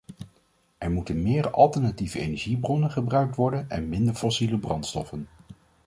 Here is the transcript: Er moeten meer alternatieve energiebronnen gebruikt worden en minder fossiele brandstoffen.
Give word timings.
Er 0.77 0.91
moeten 0.91 1.21
meer 1.21 1.49
alternatieve 1.49 2.19
energiebronnen 2.19 2.91
gebruikt 2.91 3.35
worden 3.35 3.69
en 3.69 3.89
minder 3.89 4.13
fossiele 4.15 4.57
brandstoffen. 4.59 5.27